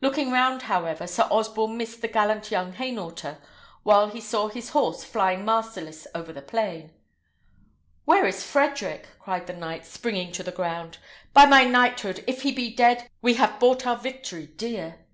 [0.00, 3.38] Looking round, however, Sir Osborne missed the gallant young Hainaulter,
[3.84, 6.90] while he saw his horse flying masterless over the plain.
[8.04, 10.98] "Where is Frederick?" cried the knight, springing to the ground.
[11.32, 12.24] "By my knighthood!
[12.26, 15.06] if he be dead, we have bought our victory dear!"